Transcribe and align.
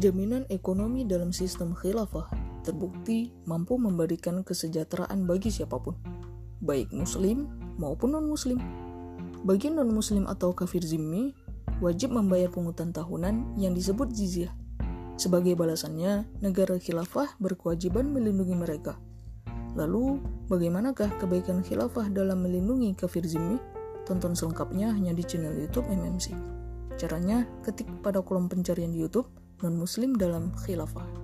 Jaminan 0.00 0.48
ekonomi 0.48 1.04
dalam 1.04 1.28
sistem 1.28 1.76
khilafah 1.76 2.24
terbukti 2.64 3.36
mampu 3.44 3.76
memberikan 3.76 4.40
kesejahteraan 4.40 5.28
bagi 5.28 5.52
siapa 5.52 5.76
pun, 5.76 5.92
baik 6.64 6.88
muslim 6.96 7.52
maupun 7.76 8.16
non-muslim. 8.16 8.56
Bagi 9.44 9.68
non-muslim 9.68 10.24
atau 10.24 10.56
kafir 10.56 10.80
zimmi, 10.80 11.36
wajib 11.84 12.16
membayar 12.16 12.48
pungutan 12.48 12.96
tahunan 12.96 13.60
yang 13.60 13.76
disebut 13.76 14.08
jizyah. 14.08 14.48
Sebagai 15.20 15.52
balasannya, 15.52 16.24
negara 16.40 16.80
khilafah 16.80 17.36
berkewajiban 17.36 18.08
melindungi 18.08 18.56
mereka. 18.56 18.96
Lalu, 19.76 20.16
bagaimanakah 20.48 21.20
kebaikan 21.20 21.60
khilafah 21.60 22.08
dalam 22.08 22.40
melindungi 22.40 22.96
kafir 22.96 23.28
zimmi? 23.28 23.60
Tonton 24.08 24.32
selengkapnya 24.32 24.96
hanya 24.96 25.12
di 25.12 25.28
channel 25.28 25.52
YouTube 25.52 25.84
MMC. 25.92 26.32
Caranya, 26.96 27.44
ketik 27.60 27.84
pada 28.00 28.24
kolom 28.24 28.48
pencarian 28.48 28.96
di 28.96 29.04
YouTube 29.04 29.39
non-muslim 29.60 30.16
dalam 30.16 30.52
khilafah. 30.64 31.19